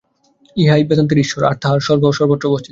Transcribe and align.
ইহাই 0.57 0.83
বেদান্তের 0.83 1.19
ঈশ্বর, 1.19 1.41
আর 1.43 1.55
তাঁহার 1.61 1.81
স্বর্গ 1.81 2.03
সর্বত্র 2.11 2.45
অবস্থিত। 2.49 2.69